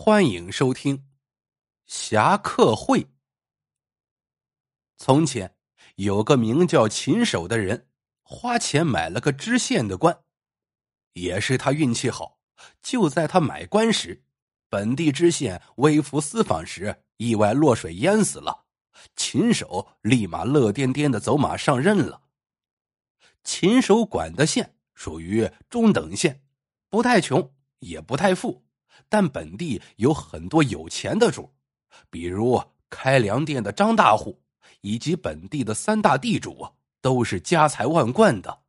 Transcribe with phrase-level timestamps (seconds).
[0.00, 0.98] 欢迎收听
[1.84, 3.02] 《侠客会》。
[4.96, 5.56] 从前
[5.96, 7.88] 有个名叫秦守的人，
[8.22, 10.22] 花钱买了个知县的官，
[11.14, 12.38] 也是他运气好。
[12.80, 14.22] 就在他买官时，
[14.68, 18.66] 本地知县微服私访时意外落水淹死了。
[19.16, 22.22] 秦守立马乐颠颠的走马上任了。
[23.42, 26.40] 秦守管的县属于中等县，
[26.88, 28.64] 不太穷，也不太富，
[29.08, 31.50] 但本地有很多有钱的主，
[32.10, 34.40] 比如开粮店的张大户，
[34.80, 36.68] 以及本地的三大地主，
[37.00, 38.62] 都是家财万贯的。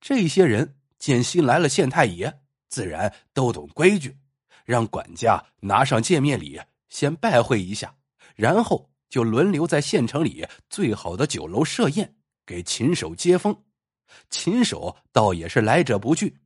[0.00, 4.16] 这些人见新来了县太爷，自然都懂规矩，
[4.64, 7.94] 让管家拿上见面礼，先拜会一下，
[8.34, 8.90] 然后。
[9.08, 13.56] 就轮流在县城里最好的酒楼设宴，给秦守接风。
[14.30, 16.36] 秦守倒也是来者不拒。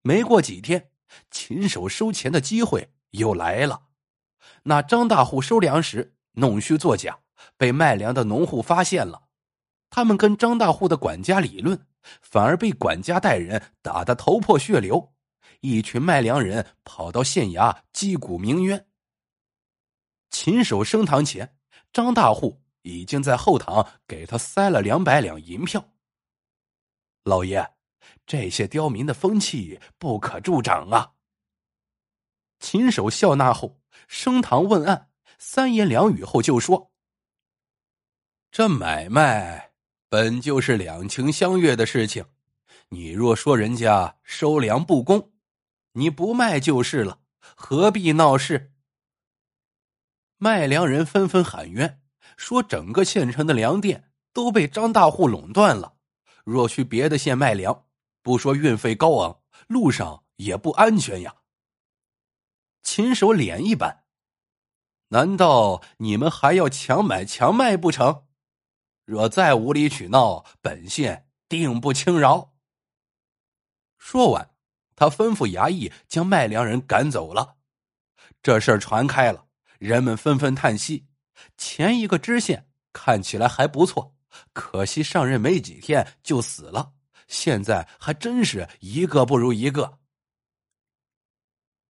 [0.00, 0.90] 没过几天，
[1.30, 3.82] 秦手收钱的机会又来了。
[4.64, 7.20] 那张大户收粮时弄虚作假，
[7.56, 9.28] 被卖粮的农户发现了。
[9.88, 11.86] 他们跟张大户的管家理论，
[12.20, 15.14] 反而被管家带人打得头破血流。
[15.60, 18.88] 一群卖粮人跑到县衙击鼓鸣冤。
[20.30, 21.56] 秦守升堂前，
[21.92, 25.92] 张大户已经在后堂给他塞了两百两银票。
[27.24, 27.75] 老爷，
[28.26, 31.12] 这些刁民的风气不可助长啊！
[32.58, 36.90] 秦守笑纳后升堂问案，三言两语后就说
[38.50, 39.72] ：“这买卖
[40.08, 42.24] 本就是两情相悦的事情，
[42.88, 45.32] 你若说人家收粮不公，
[45.92, 48.72] 你不卖就是了，何必闹事？”
[50.38, 52.02] 卖粮人纷纷喊冤，
[52.36, 55.94] 说整个县城的粮店都被张大户垄断了。
[56.44, 57.85] 若去别的县卖粮，
[58.26, 61.36] 不说运费高昂，路上也不安全呀。
[62.82, 64.02] 秦守脸一板
[65.10, 68.26] ：“难道你们还要强买强卖不成？
[69.04, 72.52] 若再无理取闹，本县定不轻饶。”
[73.96, 74.50] 说完，
[74.96, 77.58] 他吩咐衙役将卖粮人赶走了。
[78.42, 79.46] 这事儿传开了。
[79.78, 81.06] 人们纷纷叹息：
[81.56, 84.16] 前一个知县看起来还不错，
[84.52, 86.94] 可惜上任没几天就死了。
[87.26, 89.98] 现在还真是一个不如一个。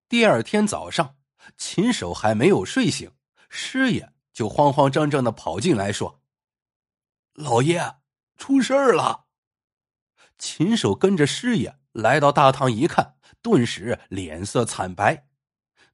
[0.09, 1.17] 第二天早上，
[1.57, 3.11] 秦守还没有睡醒，
[3.49, 6.21] 师爷就慌慌张张的跑进来，说
[7.35, 7.97] ：“老爷，
[8.37, 9.27] 出事儿了！”
[10.39, 15.29] 秦守跟着师爷来到大堂一看，顿时脸色惨白。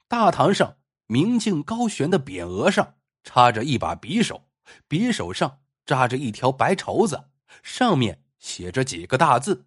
[0.08, 0.78] 大堂上。
[1.08, 4.48] 明镜高悬的匾额上插着一把匕首，
[4.88, 7.28] 匕首上扎着一条白绸子，
[7.62, 9.64] 上面写着几个大字：“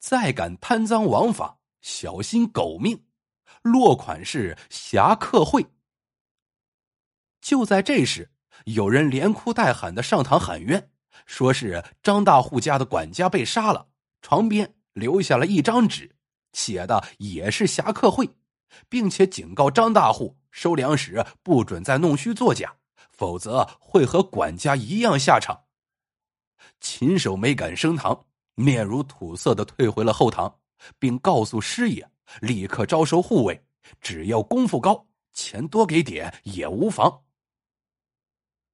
[0.00, 3.04] 再敢贪赃枉法，小心狗命。”
[3.62, 5.64] 落款是侠客会。
[7.40, 8.32] 就在这时，
[8.64, 10.90] 有人连哭带喊的上堂喊冤，
[11.26, 13.86] 说是张大户家的管家被杀了，
[14.22, 16.16] 床边留下了一张纸，
[16.52, 18.28] 写的也是侠客会。
[18.88, 22.74] 并且警告张大户收粮时不准再弄虚作假，
[23.10, 25.64] 否则会和管家一样下场。
[26.82, 28.26] 秦守没敢升堂，
[28.56, 30.60] 面如土色的退回了后堂，
[30.98, 32.10] 并告诉师爷
[32.40, 33.64] 立刻招收护卫，
[34.00, 37.22] 只要功夫高，钱多给点也无妨。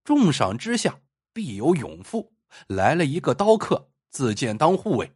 [0.04, 0.98] 重赏之下
[1.34, 2.32] 必有勇夫，
[2.66, 5.12] 来了一个刀客自荐当护卫，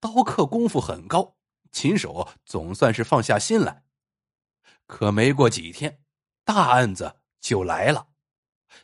[0.00, 1.36] 刀客功夫很高，
[1.70, 3.84] 秦守总算是放下心来。
[4.86, 6.00] 可没过几天，
[6.44, 8.08] 大案子就来了。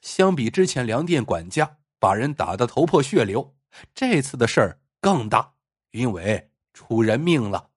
[0.02, 3.56] 相比之前粮店管家把人打得头破血流，
[3.94, 5.54] 这次的事儿更大，
[5.92, 7.70] 因为出人命了。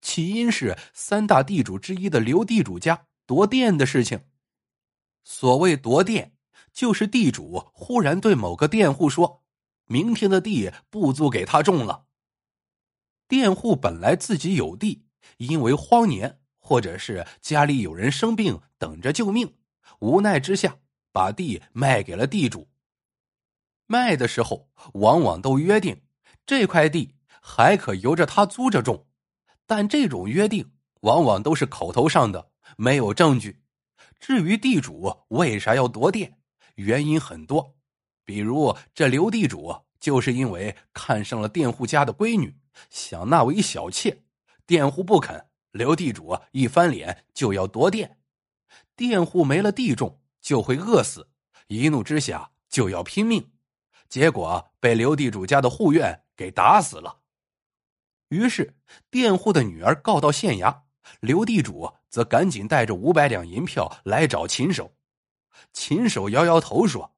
[0.00, 4.24] 起因是三大地主之一的刘地主家夺店的事情。
[5.22, 6.34] 所谓夺店，
[6.72, 9.44] 就是地主忽然对某个佃户说
[9.86, 12.06] ：“明天的地不租给他种了。”
[13.28, 16.40] 佃户本来自己有地，因为荒年。
[16.58, 19.54] 或者是家里有人生病，等着救命，
[20.00, 20.78] 无奈之下
[21.12, 22.68] 把地卖给了地主。
[23.86, 26.02] 卖的时候往往都约定
[26.46, 29.06] 这块地还可由着他租着种，
[29.66, 33.60] 但这种约定往往都是口头上的，没有证据。
[34.18, 36.38] 至于地主为啥要夺店，
[36.76, 37.74] 原因很多，
[38.24, 42.56] 比如这刘地主就是因为看上了佃户家的闺女，
[42.88, 44.22] 想纳为小妾，
[44.66, 45.46] 佃户不肯。
[45.72, 48.18] 刘地主一翻脸就要夺店，
[48.96, 51.28] 佃户没了地种就会饿死，
[51.66, 53.50] 一怒之下就要拼命，
[54.08, 57.20] 结果被刘地主家的护院给打死了。
[58.28, 58.76] 于是
[59.10, 60.82] 佃户的女儿告到县衙，
[61.20, 64.92] 刘地主则赶紧带着五百两银票来找秦守。
[65.72, 67.14] 秦守摇摇头说：“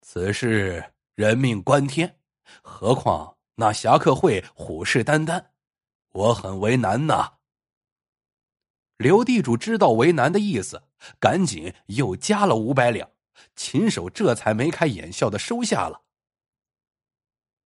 [0.00, 2.18] 此事人命关天，
[2.62, 5.46] 何况那侠客会虎视眈眈，
[6.12, 7.34] 我很为难呐。”
[8.96, 10.82] 刘地主知道为难的意思，
[11.20, 13.10] 赶紧又加了五百两。
[13.56, 16.02] 秦守这才眉开眼笑的收下了。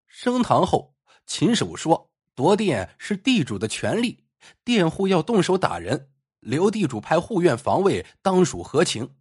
[0.07, 0.95] 升堂后，
[1.27, 4.25] 秦守说：“夺店是地主的权利，
[4.65, 6.11] 佃户要动手打人，
[6.41, 9.17] 刘地主派护院防卫，当属合情。”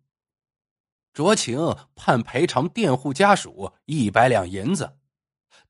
[1.13, 4.97] 酌情判赔偿佃户家属一百两银子。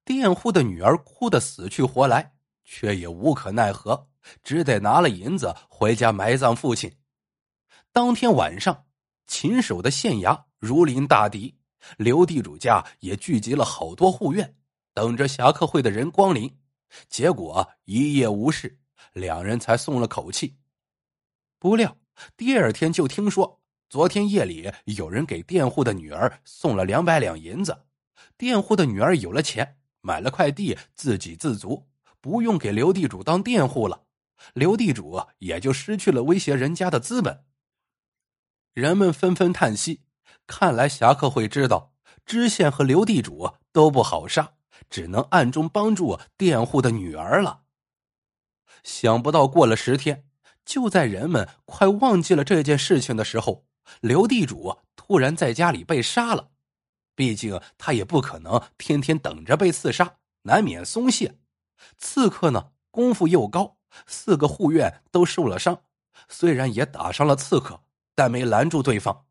[0.06, 4.08] 佃户的女儿哭得死去活来，却也无可奈何，
[4.44, 6.96] 只得拿了银子回家埋葬父亲。
[7.92, 8.86] 当天晚上，
[9.28, 11.56] 秦守的县衙如临大敌，
[11.98, 14.56] 刘地主家也聚集了好多护院，
[14.94, 16.56] 等着侠客会的人光临。
[17.10, 18.80] 结果一夜无事，
[19.14, 20.60] 两人才松了口气。
[21.58, 21.98] 不料
[22.38, 23.60] 第二天就听说。
[23.90, 27.88] 昨天夜里，有人给佃户的女儿送了两百两银子，
[28.38, 31.90] 佃户的女儿有了钱，买了块地，自给自足，
[32.22, 34.06] 不用给刘地主当佃户了，
[34.54, 37.44] 刘地主也就失去了威胁人家的资本。
[38.74, 40.04] 人们纷纷叹息，
[40.48, 41.94] 看来侠客会知道
[42.26, 44.54] 知县和刘地主都不好杀，
[44.90, 47.62] 只能暗中帮助佃户的女儿了。
[48.84, 50.26] 想不到过了十天，
[50.66, 53.66] 就在人们快忘记了这件事情的时候。
[54.00, 56.52] 刘地主突然在家里被杀了，
[57.16, 61.40] 毕竟他也不可能天天等着被刺杀，难免松懈。
[61.98, 65.82] 刺客呢，功夫又高，四个护院都受了伤，
[66.30, 67.82] 虽然也打伤了刺客，
[68.16, 69.26] 但没拦住对方。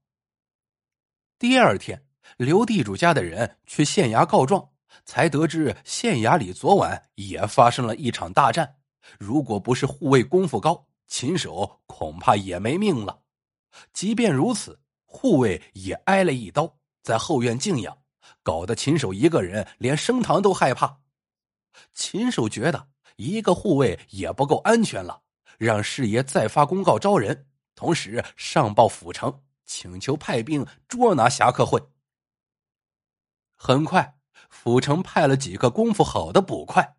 [1.40, 2.04] 第二天，
[2.37, 4.72] 刘地主家的人去县衙告状，
[5.06, 8.75] 才得知县衙里昨晚也发生了一场大战。
[9.19, 13.22] 如果不是护卫功夫高，秦守恐怕也没命了。
[13.94, 17.96] 即便如此，护卫也挨了一刀，在后院静养，
[18.43, 21.00] 搞得秦守一个人连升堂都害怕。
[21.94, 25.22] 秦守觉得一个护卫也不够安全了，
[25.56, 29.40] 让师爷再发公告招人，同时上报府城，
[29.70, 31.81] 请求派兵捉拿侠客会。
[33.55, 34.17] 很快，
[34.49, 36.96] 府城派了几个功夫好的捕快，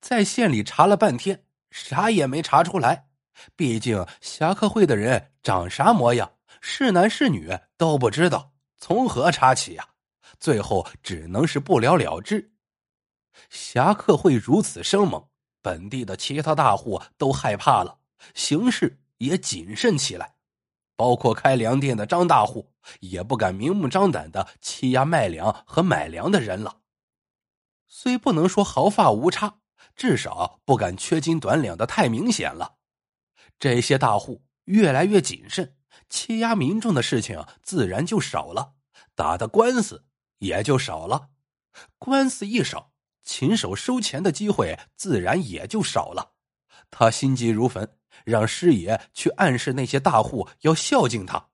[0.00, 3.08] 在县里查了半天，啥也没查出来。
[3.56, 9.84] 毕竟侠客会的人长啥模样，是男是女都不知道，从何查起呀？
[10.38, 12.52] 最后只能是不了了之。
[13.50, 15.28] 侠客会如此生猛，
[15.60, 17.98] 本地的其他大户都害怕了，
[18.34, 20.36] 行事也谨慎起来，
[20.96, 26.80] 包括开粮店的张大户也不敢明目张胆的欺压卖粮和买粮的人了。
[27.86, 29.58] 虽不能说毫发无差，
[29.94, 32.76] 至少不敢缺斤短两的太明显了。
[33.58, 35.76] 这些大户越来越谨慎，
[36.08, 38.74] 欺压民众的事情自然就少了，
[39.14, 40.04] 打的官司
[40.38, 41.30] 也就少了。
[41.98, 42.92] 官司一少，
[43.22, 46.32] 秦守收钱的机会自然也就少了。
[46.90, 51.50] 他心急如焚，让师爷去暗示那些大户要孝敬他。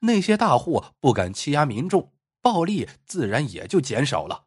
[0.00, 2.12] 那些大户不敢欺压民众，
[2.42, 4.46] 暴力自然也就减少了。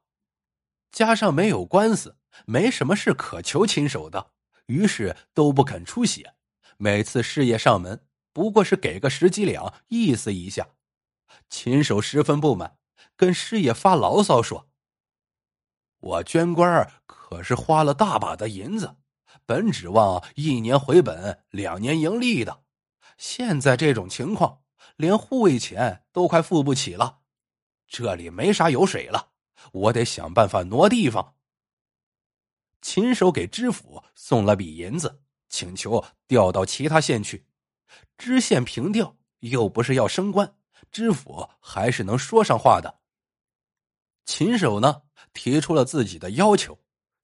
[0.91, 4.31] 加上没有官司，没什么事可求秦守的，
[4.67, 6.35] 于是都不肯出血。
[6.77, 10.69] 每次师爷上门，不过是给个十几两，意思一下。
[11.49, 12.77] 秦守十分不满，
[13.15, 14.69] 跟师爷发牢骚说
[15.99, 18.95] ：“我捐官可是花了大把的银子，
[19.45, 22.63] 本指望一年回本，两年盈利的。
[23.17, 24.61] 现在这种情况，
[24.95, 27.19] 连护卫钱都快付不起了，
[27.87, 29.29] 这里没啥油水了，
[29.71, 31.35] 我得想办法挪地方。”
[32.81, 35.21] 秦守给知府送了笔银子。
[35.49, 37.45] 请求调到其他县去，
[38.17, 40.55] 知县平调又不是要升官，
[40.91, 43.01] 知府还是能说上话的。
[44.25, 46.79] 秦守呢提出了自己的要求，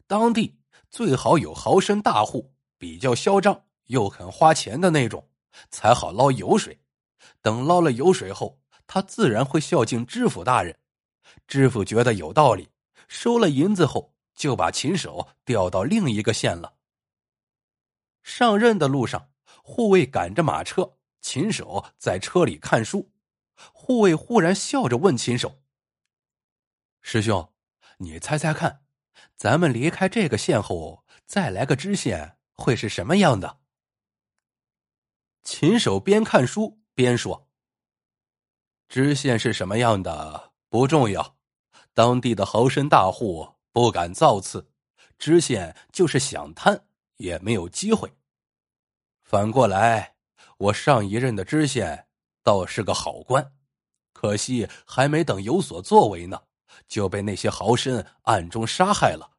[0.05, 0.58] 当地
[0.89, 5.29] 最好有豪绅大户，比较嚣张又肯花钱的那种，
[5.69, 6.79] 才好捞油水。
[7.41, 10.77] 等捞了油水后，他自然会孝敬知府大人。
[11.48, 12.69] 知府觉得有道理，
[13.08, 16.75] 收了银子后就把秦守调到另一个县了。
[18.24, 19.29] 上任的路上，
[19.63, 23.12] 护卫赶着马车，秦守在车里看书。
[23.74, 25.62] 护卫忽然笑着问秦守
[27.01, 27.51] ：“师兄，
[27.98, 28.84] 你猜猜看，
[29.35, 33.59] 咱们离开这个县后，再来个知县会是什么样的？”
[35.43, 37.47] 秦守边看书边说
[38.89, 41.38] ：“知县是什么样的不重要，
[41.93, 44.71] 当地的豪绅大户不敢造次，
[45.17, 46.85] 知县就是想贪。”
[47.19, 48.09] 也没有机会。
[49.23, 50.15] 反过来，
[50.57, 52.07] 我上一任的知县
[52.43, 53.51] 倒是个好官，
[54.13, 56.41] 可惜还没等有所作为呢，
[56.88, 59.38] 就被那些豪绅暗中杀害了。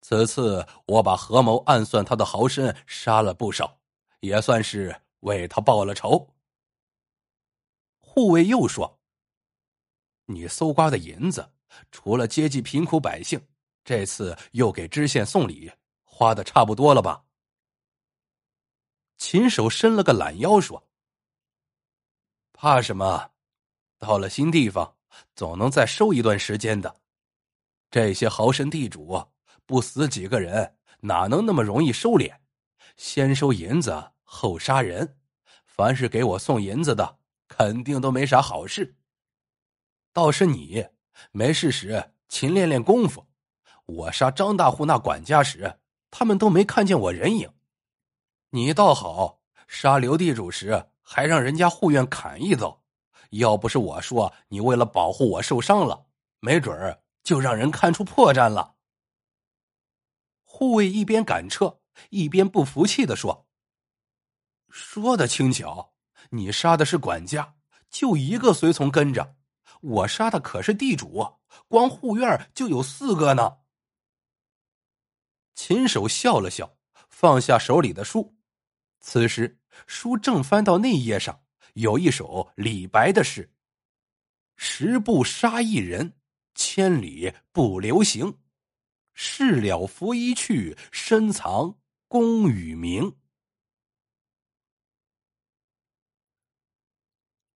[0.00, 3.78] 此次我把合谋暗算他的豪绅杀了不少，
[4.20, 6.34] 也算是为他报了仇。
[8.00, 9.00] 护卫又说
[10.26, 11.52] ：“你搜刮的银子，
[11.90, 13.40] 除了接济贫苦百姓，
[13.82, 15.72] 这次又给知县送礼，
[16.04, 17.24] 花的差不多了吧？”
[19.16, 20.86] 秦守伸了个懒腰，说
[22.52, 23.30] ：“怕什么？
[23.98, 24.96] 到了新地方，
[25.34, 27.00] 总能再收一段时间的。
[27.90, 29.22] 这些豪绅地主
[29.66, 32.34] 不死几个人，哪能那么容易收敛？
[32.96, 35.16] 先收银子后杀人，
[35.64, 37.18] 凡是给我送银子的，
[37.48, 38.96] 肯定都没啥好事。
[40.12, 40.86] 倒是你，
[41.32, 43.26] 没事时勤练练功夫。
[43.86, 45.80] 我杀张大户那管家时，
[46.10, 47.52] 他们都没看见我人影。”
[48.50, 52.83] 你倒好，杀刘地主时还让人家护院砍一刀，
[53.30, 56.06] 要不是我说你为了保护我受伤了，
[56.40, 58.76] 没准儿就让人看出破绽了。
[60.44, 63.48] 护卫一边赶车，一边不服气的说
[64.70, 65.94] ：“说的轻巧，
[66.30, 67.56] 你杀的是管家，
[67.90, 69.36] 就一个随从跟着；
[69.80, 71.38] 我杀的可是地主，
[71.68, 73.58] 光护院就有四个呢。”
[75.54, 76.76] 秦守笑了笑，
[77.08, 78.36] 放下手里的书。
[79.00, 81.43] 此时，书正翻到那页上，
[81.74, 83.52] 有一首李白的诗
[84.56, 86.14] ：“十步杀一人，
[86.54, 88.38] 千里不留行。
[89.12, 91.78] 事了拂衣去，深藏
[92.08, 93.16] 功与名。”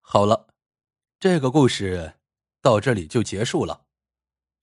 [0.00, 0.54] 好了，
[1.20, 2.14] 这个故事
[2.60, 3.86] 到这里就结束了。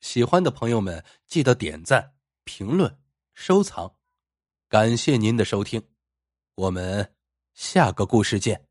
[0.01, 2.99] 喜欢的朋友们，记得点赞、评论、
[3.33, 3.95] 收藏，
[4.67, 5.87] 感谢您的收听。
[6.55, 7.15] 我们
[7.53, 8.64] 下个故事见。